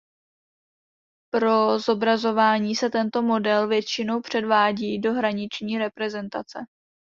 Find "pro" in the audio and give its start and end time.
1.33-1.79